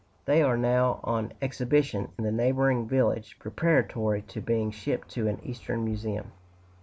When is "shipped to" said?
4.71-5.27